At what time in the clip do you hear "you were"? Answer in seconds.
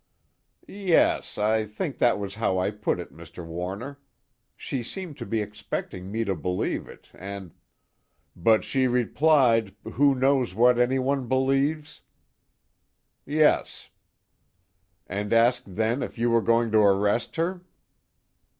16.17-16.41